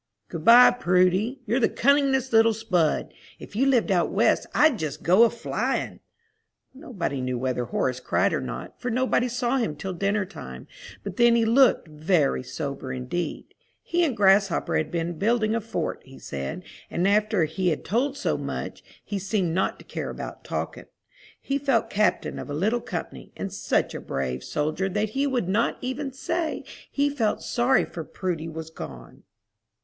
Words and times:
"Good 0.29 0.43
by, 0.43 0.71
Prudy. 0.71 1.41
You're 1.45 1.59
the 1.59 1.69
cunningest 1.69 2.33
little 2.33 2.55
spud! 2.55 3.13
If 3.37 3.55
you 3.55 3.67
lived 3.67 3.91
out 3.91 4.09
West 4.09 4.47
I'd 4.51 4.79
just 4.79 5.03
go 5.03 5.25
a 5.25 5.29
flyin'." 5.29 5.99
Nobody 6.73 7.21
knew 7.21 7.37
whether 7.37 7.65
Horace 7.65 7.99
cried 7.99 8.33
or 8.33 8.41
not, 8.41 8.81
for 8.81 8.89
nobody 8.89 9.27
saw 9.27 9.57
him 9.57 9.75
till 9.75 9.93
dinner 9.93 10.25
time, 10.25 10.65
but 11.03 11.17
then 11.17 11.35
he 11.35 11.45
looked 11.45 11.87
very 11.87 12.41
sober 12.41 12.91
indeed. 12.91 13.53
He 13.83 14.03
and 14.03 14.17
Grasshopper 14.17 14.75
had 14.75 14.89
been 14.89 15.19
building 15.19 15.53
a 15.53 15.61
fort, 15.61 16.01
he 16.03 16.17
said; 16.17 16.63
and 16.89 17.07
after 17.07 17.43
he 17.43 17.67
had 17.67 17.85
told 17.85 18.17
so 18.17 18.39
much, 18.39 18.83
he 19.05 19.19
seemed 19.19 19.53
not 19.53 19.77
to 19.77 19.85
care 19.85 20.09
about 20.09 20.43
talking. 20.43 20.85
He 21.39 21.59
felt 21.59 21.91
captain 21.91 22.39
of 22.39 22.49
a 22.49 22.55
little 22.55 22.81
company, 22.81 23.33
and 23.37 23.53
such 23.53 23.93
a 23.93 24.01
brave 24.01 24.43
soldier 24.43 24.89
that 24.89 25.09
he 25.09 25.27
would 25.27 25.47
not 25.47 25.77
even 25.79 26.11
say 26.11 26.63
he 26.91 27.07
felt 27.07 27.43
sorry 27.43 27.85
Prudy 27.85 28.47
was 28.49 28.71
gone. 28.71 29.21